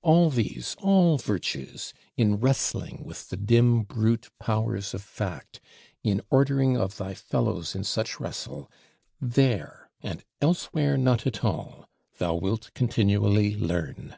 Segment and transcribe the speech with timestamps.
[0.00, 5.60] All these, all virtues, in wrestling with the dim brute Powers of Fact,
[6.02, 8.70] in ordering of thy fellows in such wrestle,
[9.20, 11.86] there, and elsewhere not at all,
[12.16, 14.16] thou wilt continually learn.